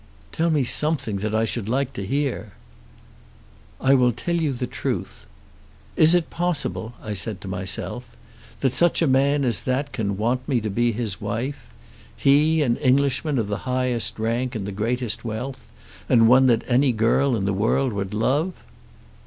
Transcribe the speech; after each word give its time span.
"Tell 0.31 0.49
me 0.49 0.63
something 0.63 1.17
that 1.17 1.35
I 1.35 1.45
should 1.45 1.69
like 1.69 1.93
to 1.93 2.03
hear." 2.03 2.53
"I 3.79 3.93
will 3.93 4.11
tell 4.11 4.35
you 4.35 4.51
the 4.51 4.65
truth. 4.65 5.27
'Is 5.95 6.15
it 6.15 6.31
possible,' 6.31 6.93
I 7.03 7.13
said 7.13 7.39
to 7.41 7.47
myself, 7.47 8.03
'that 8.61 8.73
such 8.73 9.03
a 9.03 9.07
man 9.07 9.45
as 9.45 9.61
that 9.61 9.91
can 9.93 10.17
want 10.17 10.49
me 10.49 10.59
to 10.59 10.71
be 10.71 10.91
his 10.91 11.21
wife; 11.21 11.67
he 12.17 12.63
an 12.63 12.77
Englishman, 12.77 13.37
of 13.37 13.47
the 13.47 13.57
highest 13.69 14.17
rank 14.17 14.55
and 14.55 14.65
the 14.65 14.71
greatest 14.71 15.23
wealth, 15.23 15.69
and 16.09 16.27
one 16.27 16.47
that 16.47 16.63
any 16.67 16.91
girl 16.91 17.35
in 17.35 17.45
the 17.45 17.53
world 17.53 17.93
would 17.93 18.11
love?'" 18.11 18.53